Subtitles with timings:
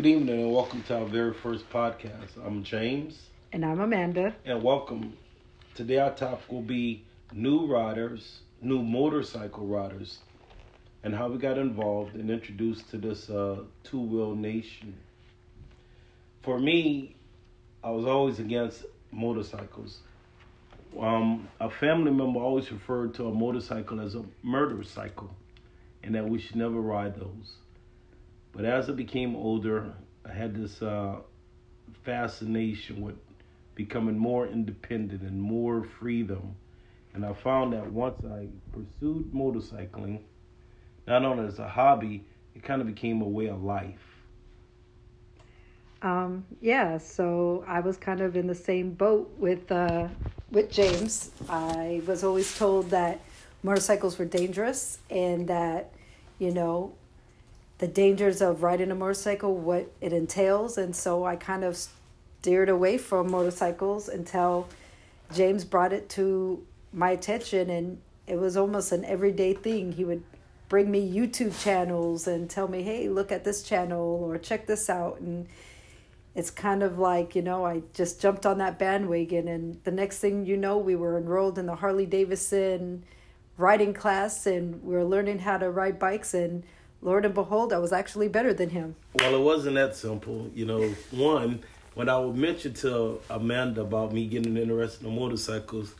[0.00, 2.42] Good evening and welcome to our very first podcast.
[2.42, 3.20] I'm James.
[3.52, 4.34] And I'm Amanda.
[4.46, 5.12] And welcome.
[5.74, 7.04] Today our topic will be
[7.34, 10.20] new riders, new motorcycle riders,
[11.04, 14.94] and how we got involved and introduced to this uh, two wheel nation.
[16.40, 17.14] For me,
[17.84, 19.98] I was always against motorcycles.
[20.98, 25.28] Um, a family member always referred to a motorcycle as a murder cycle,
[26.02, 27.56] and that we should never ride those.
[28.52, 29.92] But as I became older,
[30.24, 31.16] I had this uh,
[32.04, 33.16] fascination with
[33.74, 36.54] becoming more independent and more freedom.
[37.14, 40.20] And I found that once I pursued motorcycling,
[41.06, 42.24] not only as a hobby,
[42.54, 44.10] it kind of became a way of life.
[46.02, 50.08] Um, yeah, so I was kind of in the same boat with uh,
[50.50, 51.30] with James.
[51.48, 53.20] I was always told that
[53.62, 55.92] motorcycles were dangerous and that,
[56.38, 56.94] you know,
[57.80, 60.76] the dangers of riding a motorcycle, what it entails.
[60.76, 61.78] And so I kind of
[62.40, 64.68] steered away from motorcycles until
[65.32, 67.70] James brought it to my attention.
[67.70, 69.92] And it was almost an everyday thing.
[69.92, 70.22] He would
[70.68, 74.90] bring me YouTube channels and tell me, hey, look at this channel or check this
[74.90, 75.18] out.
[75.20, 75.48] And
[76.34, 79.48] it's kind of like, you know, I just jumped on that bandwagon.
[79.48, 83.04] And the next thing you know, we were enrolled in the Harley Davidson
[83.56, 86.34] riding class and we were learning how to ride bikes.
[86.34, 86.62] And
[87.02, 88.94] Lord and behold, I was actually better than him.
[89.14, 90.50] Well, it wasn't that simple.
[90.54, 91.60] You know, one,
[91.94, 95.94] when I would mention to Amanda about me getting interested in motorcycles,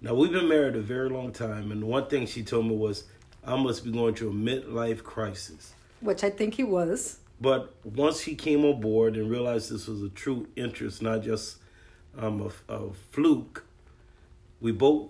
[0.00, 3.04] now we've been married a very long time, and one thing she told me was,
[3.44, 5.74] I must be going through a midlife crisis.
[6.00, 7.18] Which I think he was.
[7.40, 11.58] But once he came on board and realized this was a true interest, not just
[12.18, 13.64] um, a, a fluke,
[14.60, 15.08] we both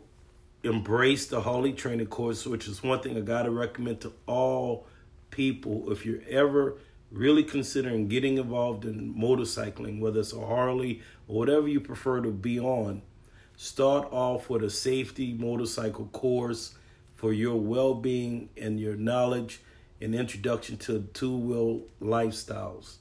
[0.65, 4.87] embraced the Harley training course, which is one thing I got to recommend to all
[5.33, 6.77] people, if you're ever
[7.11, 12.31] really considering getting involved in motorcycling, whether it's a Harley or whatever you prefer to
[12.31, 13.03] be on,
[13.57, 16.75] start off with a safety motorcycle course
[17.17, 19.61] for your well being and your knowledge
[20.01, 22.97] and introduction to two wheel lifestyles.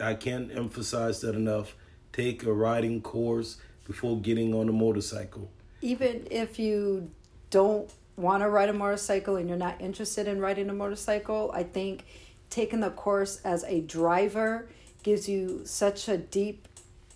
[0.00, 1.74] I can't emphasize that enough.
[2.12, 5.50] Take a riding course before getting on a motorcycle.
[5.80, 7.10] Even if you
[7.50, 11.62] don't want to ride a motorcycle and you're not interested in riding a motorcycle, I
[11.62, 12.04] think
[12.50, 14.66] taking the course as a driver
[15.02, 16.66] gives you such a deep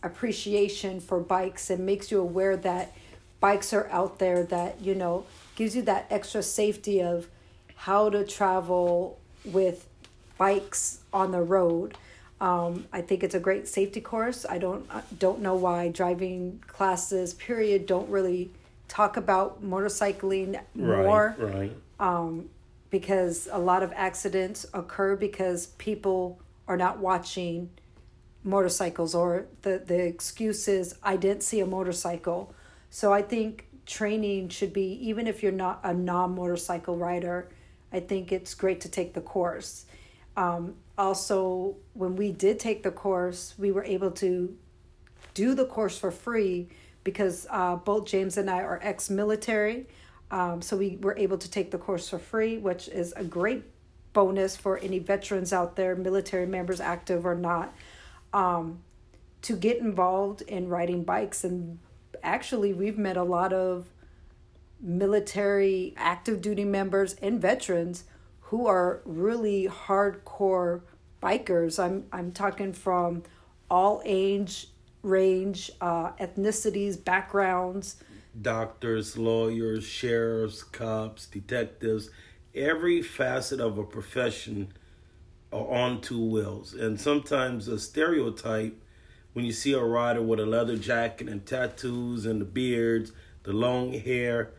[0.03, 2.93] appreciation for bikes and makes you aware that
[3.41, 5.25] bikes are out there that, you know,
[5.57, 7.27] gives you that extra safety of
[7.75, 9.87] how to travel with
[10.39, 11.97] bikes on the road.
[12.41, 14.47] Um, I think it's a great safety course.
[14.49, 14.89] I don't
[15.19, 18.51] don't know why driving classes period don't really
[18.91, 21.37] talk about motorcycling more.
[21.39, 21.77] Right, right.
[22.01, 22.51] Um,
[22.91, 27.71] because a lot of accidents occur because people are not watching
[28.43, 32.53] motorcycles or the, the excuse is I didn't see a motorcycle.
[32.91, 37.49] So I think training should be, even if you're not a non motorcycle rider,
[37.93, 39.87] I think it's great to take the course.
[40.37, 44.57] Um, also, when we did take the course, we were able to
[45.35, 46.69] do the course for free
[47.05, 49.87] because uh, both James and I are ex military.
[50.31, 53.65] Um, so we were able to take the course for free, which is a great
[54.13, 57.75] bonus for any veterans out there, military members, active or not,
[58.33, 58.81] um,
[59.43, 61.45] to get involved in riding bikes.
[61.45, 61.79] And
[62.23, 63.87] actually, we've met a lot of
[64.81, 68.05] military active duty members and veterans
[68.41, 70.83] who are really hardcore
[71.23, 71.83] bikers.
[71.83, 73.23] I'm I'm talking from
[73.71, 74.69] all age
[75.03, 77.97] range, uh, ethnicities, backgrounds.
[78.41, 82.11] Doctors, lawyers, sheriffs, cops, detectives,
[82.55, 84.73] every facet of a profession
[85.53, 86.75] are on two wheels.
[86.75, 88.81] And sometimes a stereotype
[89.33, 93.13] when you see a rider with a leather jacket and tattoos and the beards,
[93.45, 94.53] the long hair,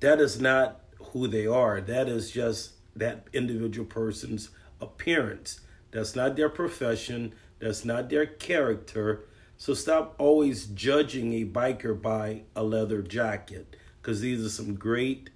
[0.00, 1.80] that is not who they are.
[1.80, 4.50] That is just that individual person's
[4.80, 5.60] appearance.
[5.90, 7.34] That's not their profession.
[7.60, 9.26] That's not their character.
[9.56, 15.30] So stop always judging a biker by a leather jacket because these are some great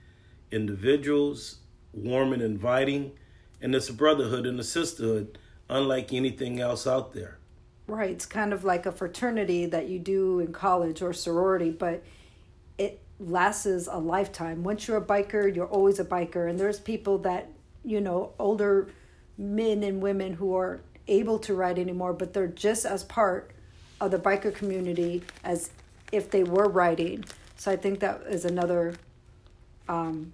[0.51, 1.59] individuals,
[1.93, 3.13] warm and inviting,
[3.61, 5.39] and it's a brotherhood and a sisterhood
[5.69, 7.39] unlike anything else out there.
[7.87, 8.11] Right.
[8.11, 12.03] It's kind of like a fraternity that you do in college or sorority, but
[12.79, 14.63] it lasts a lifetime.
[14.63, 16.49] Once you're a biker, you're always a biker.
[16.49, 17.49] And there's people that,
[17.85, 18.89] you know, older
[19.37, 23.51] men and women who are able to ride anymore, but they're just as part
[24.01, 25.71] of the biker community as
[26.13, 27.25] if they were riding.
[27.57, 28.95] So I think that is another
[29.89, 30.33] um,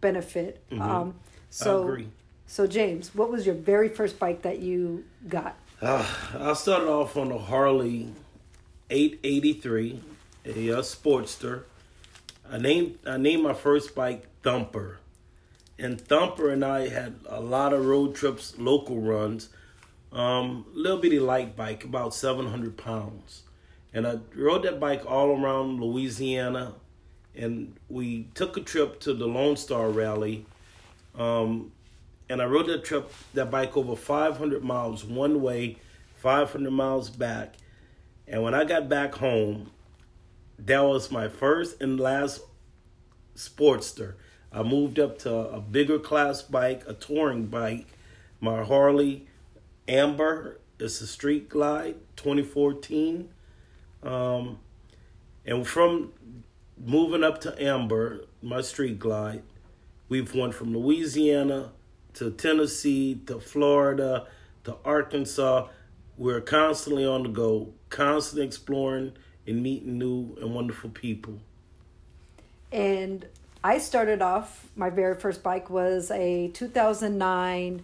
[0.00, 0.62] benefit.
[0.70, 0.82] Mm-hmm.
[0.82, 1.14] Um,
[1.50, 1.98] so
[2.46, 5.56] So James, what was your very first bike that you got?
[5.82, 6.06] Uh,
[6.38, 8.12] I started off on a Harley
[8.88, 10.00] 883,
[10.44, 11.64] a uh, Sportster.
[12.50, 14.98] I named I named my first bike Thumper,
[15.78, 19.48] and Thumper and I had a lot of road trips, local runs.
[20.16, 23.42] Um, little bitty light bike, about 700 pounds,
[23.92, 26.72] and I rode that bike all around Louisiana,
[27.34, 30.46] and we took a trip to the Lone Star Rally.
[31.18, 31.72] Um,
[32.30, 35.76] and I rode that trip, that bike over 500 miles one way,
[36.14, 37.56] 500 miles back.
[38.26, 39.70] And when I got back home,
[40.58, 42.40] that was my first and last
[43.36, 44.14] Sportster.
[44.50, 47.86] I moved up to a bigger class bike, a touring bike,
[48.40, 49.26] my Harley
[49.88, 50.58] Amber.
[50.78, 53.28] It's a Street Glide 2014.
[54.02, 54.58] Um,
[55.44, 56.12] and from
[56.84, 59.42] moving up to Amber, my Street Glide,
[60.08, 61.72] we've went from Louisiana
[62.14, 64.26] to Tennessee to Florida
[64.64, 65.68] to Arkansas.
[66.18, 69.12] We're constantly on the go, constantly exploring
[69.46, 71.38] and meeting new and wonderful people.
[72.72, 73.26] And
[73.62, 77.82] I started off, my very first bike was a 2009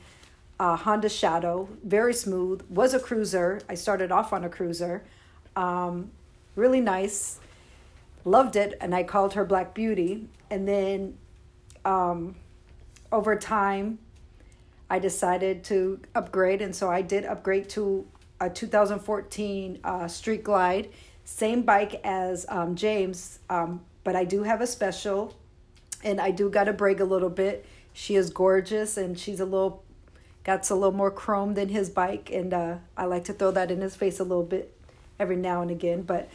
[0.63, 3.61] uh, Honda Shadow, very smooth, was a cruiser.
[3.69, 5.03] I started off on a cruiser.
[5.57, 6.13] Um,
[6.55, 7.41] really nice.
[8.25, 10.29] Loved it, and I called her Black Beauty.
[10.51, 11.19] And then
[11.85, 12.37] um,
[13.11, 13.99] over time,
[14.89, 18.07] I decided to upgrade, and so I did upgrade to
[18.41, 20.91] a 2014 uh, Street Glide,
[21.25, 25.35] same bike as um, James, um, but I do have a special,
[26.05, 27.67] and I do got to brag a little bit.
[27.93, 29.83] She is gorgeous, and she's a little
[30.45, 33.71] got a little more chrome than his bike, and uh, I like to throw that
[33.71, 34.77] in his face a little bit
[35.19, 36.03] every now and again.
[36.03, 36.29] But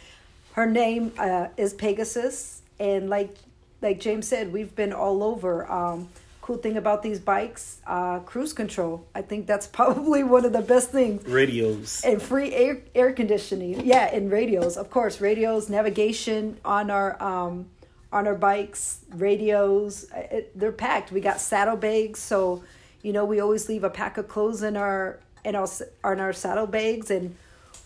[0.54, 3.36] her name uh, is Pegasus, and like
[3.82, 5.70] like James said, we've been all over.
[5.72, 6.10] Um,
[6.48, 9.06] cool thing about these bikes uh, cruise control.
[9.14, 11.28] I think that's probably one of the best things.
[11.28, 12.02] Radios.
[12.06, 13.86] And free air, air conditioning.
[13.86, 14.78] Yeah and radios.
[14.78, 17.68] Of course radios navigation on our um,
[18.14, 21.12] on our bikes radios it, they're packed.
[21.12, 22.64] We got saddlebags so
[23.02, 25.68] you know we always leave a pack of clothes in our in our
[26.06, 27.36] in our saddlebags and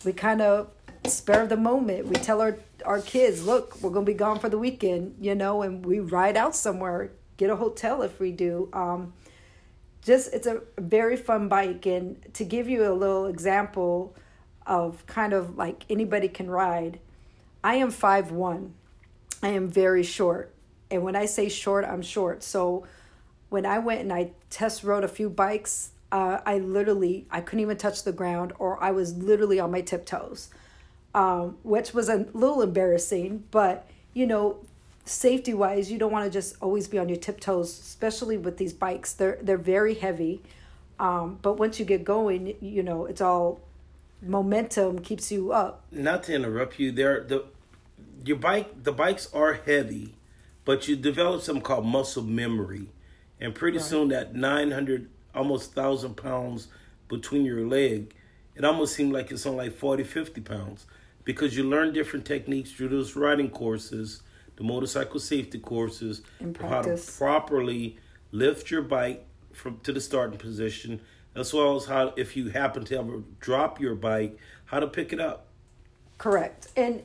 [0.03, 0.69] we kind of
[1.05, 4.57] spare the moment we tell our our kids look we're gonna be gone for the
[4.57, 7.11] weekend you know and we ride out somewhere
[7.41, 8.69] get a hotel if we do.
[8.71, 9.13] Um,
[10.03, 14.15] just it's a very fun bike, and to give you a little example
[14.67, 16.99] of kind of like anybody can ride.
[17.63, 18.75] I am five one.
[19.41, 20.53] I am very short,
[20.91, 22.43] and when I say short, I'm short.
[22.43, 22.85] So
[23.51, 27.59] when I went and I test rode a few bikes, uh, I literally I couldn't
[27.59, 30.50] even touch the ground, or I was literally on my tiptoes,
[31.13, 33.44] um, which was a little embarrassing.
[33.51, 34.57] But you know,
[35.03, 38.71] safety wise, you don't want to just always be on your tiptoes, especially with these
[38.71, 39.12] bikes.
[39.12, 40.42] They're they're very heavy,
[40.97, 43.59] um, but once you get going, you know it's all
[44.21, 45.83] momentum keeps you up.
[45.92, 47.44] Not to interrupt you, there the
[48.24, 50.15] your bike the bikes are heavy,
[50.63, 52.88] but you develop something called muscle memory,
[53.41, 53.85] and pretty right.
[53.85, 56.69] soon that nine hundred almost thousand pounds
[57.09, 58.13] between your leg,
[58.55, 60.85] it almost seemed like it's on like 40, 50 pounds
[61.25, 64.21] because you learn different techniques through those riding courses
[64.61, 66.21] the motorcycle safety courses,
[66.59, 67.97] how to properly
[68.31, 71.01] lift your bike from to the starting position,
[71.33, 75.11] as well as how if you happen to ever drop your bike, how to pick
[75.11, 75.47] it up.
[76.19, 76.68] Correct.
[76.77, 77.01] And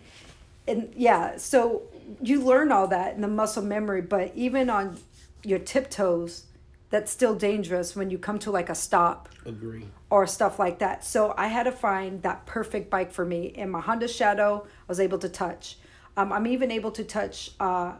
[0.68, 1.82] and yeah, so
[2.20, 4.99] you learn all that in the muscle memory, but even on
[5.43, 6.47] your tiptoes,
[6.90, 9.28] that's still dangerous when you come to like a stop.
[9.45, 9.87] Agree.
[10.11, 11.05] Or stuff like that.
[11.05, 13.47] So I had to find that perfect bike for me.
[13.47, 15.78] In my Honda Shadow, I was able to touch.
[16.16, 17.95] Um, I'm even able to touch uh,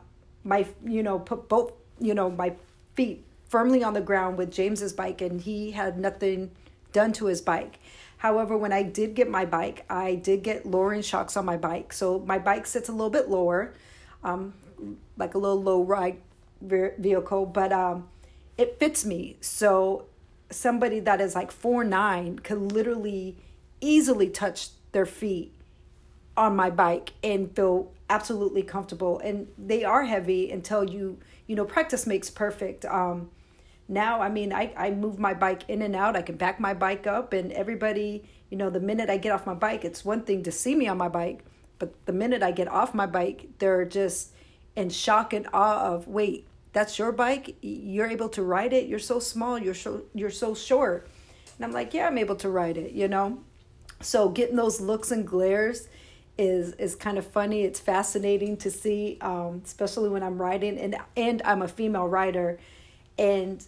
[0.45, 2.55] my, you know, put both, you know, my
[2.95, 6.51] feet firmly on the ground with James's bike, and he had nothing
[6.93, 7.79] done to his bike.
[8.19, 11.93] However, when I did get my bike, I did get lowering shocks on my bike.
[11.93, 13.75] So my bike sits a little bit lower,
[14.25, 14.55] um,
[15.17, 16.19] like a little low ride
[16.61, 18.09] vehicle, but um,
[18.57, 19.37] it fits me.
[19.41, 20.07] So
[20.51, 23.37] somebody that is like four nine could literally
[23.81, 25.53] easily touch their feet
[26.37, 29.19] on my bike and feel absolutely comfortable.
[29.19, 32.85] And they are heavy until you you know practice makes perfect.
[32.85, 33.31] Um
[33.89, 36.17] now i mean i i move my bike in and out.
[36.17, 39.47] I can back my bike up and everybody you know the minute i get off
[39.47, 41.45] my bike it's one thing to see me on my bike
[41.79, 44.33] but the minute i get off my bike they're just
[44.77, 48.99] in shock and awe of wait that's your bike you're able to ride it you're
[48.99, 51.09] so small you're so you're so short
[51.57, 53.39] and i'm like yeah i'm able to ride it you know
[54.01, 55.89] so getting those looks and glares
[56.39, 57.63] is is kind of funny.
[57.63, 62.59] It's fascinating to see, um, especially when I'm writing and and I'm a female writer,
[63.19, 63.65] and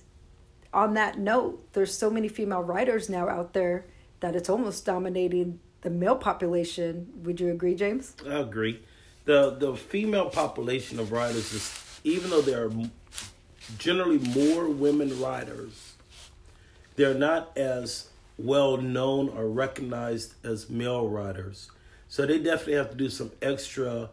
[0.73, 3.87] on that note, there's so many female riders now out there
[4.21, 7.09] that it's almost dominating the male population.
[7.23, 8.15] Would you agree, James?
[8.29, 8.83] I agree.
[9.29, 12.73] The The female population of riders is, even though there are
[13.77, 15.93] generally more women riders,
[16.97, 18.09] they're not as
[18.39, 21.71] well known or recognized as male riders.
[22.09, 24.09] So they definitely have to do some extra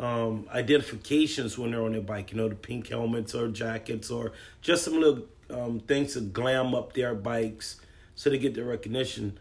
[0.00, 2.32] um, identifications when they're on their bike.
[2.32, 4.32] You know, the pink helmets or jackets or
[4.62, 7.80] just some little um, things to glam up their bikes
[8.16, 9.38] so they get the recognition.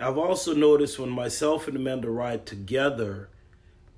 [0.00, 3.28] I've also noticed when myself and Amanda ride together,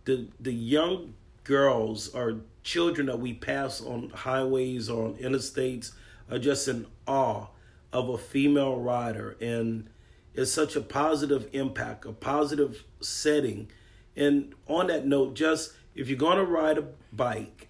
[0.07, 5.93] the the young girls or children that we pass on highways or on interstates
[6.31, 7.47] are just in awe
[7.93, 9.89] of a female rider and
[10.37, 13.69] it's such a positive impact, a positive setting.
[14.15, 17.69] And on that note, just if you're going to ride a bike,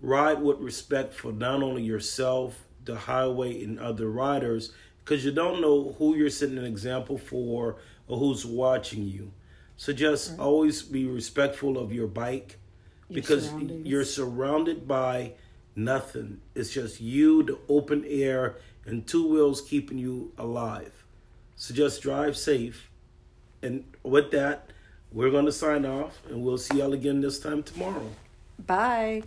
[0.00, 4.72] ride with respect for not only yourself, the highway, and other riders,
[5.04, 7.76] because you don't know who you're setting an example for
[8.08, 9.30] or who's watching you.
[9.76, 10.34] So just right.
[10.34, 10.42] Mm-hmm.
[10.42, 12.58] always be respectful of your bike
[13.08, 13.52] your because
[13.84, 15.32] you're surrounded by
[15.74, 16.40] nothing.
[16.54, 21.04] It's just you, the open air, and two wheels keeping you alive.
[21.56, 22.90] So just drive safe.
[23.62, 24.70] And with that,
[25.12, 28.08] we're going to sign off and we'll see y'all again this time tomorrow.
[28.66, 29.22] Bye.